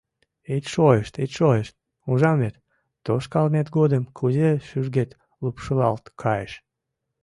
[0.55, 1.73] Ит шойышт, ит шойышт,
[2.11, 2.55] ужам вет,
[3.03, 6.53] тошкалмет годым кузе шӱргет шупшылалт кайыш.